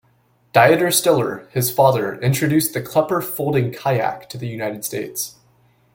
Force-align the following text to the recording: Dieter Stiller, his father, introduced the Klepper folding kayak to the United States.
Dieter 0.55 0.89
Stiller, 0.91 1.47
his 1.51 1.69
father, 1.69 2.19
introduced 2.21 2.73
the 2.73 2.81
Klepper 2.81 3.21
folding 3.21 3.71
kayak 3.71 4.27
to 4.29 4.39
the 4.39 4.47
United 4.47 4.83
States. 4.83 5.35